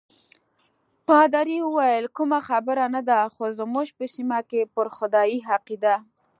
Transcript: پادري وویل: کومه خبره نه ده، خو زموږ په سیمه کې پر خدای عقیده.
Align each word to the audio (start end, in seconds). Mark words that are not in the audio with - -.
پادري 1.07 1.57
وویل: 1.63 2.05
کومه 2.17 2.39
خبره 2.47 2.85
نه 2.95 3.01
ده، 3.09 3.19
خو 3.33 3.43
زموږ 3.59 3.87
په 3.97 4.05
سیمه 4.15 4.39
کې 4.49 4.61
پر 4.75 4.87
خدای 4.97 5.31
عقیده. 5.55 5.95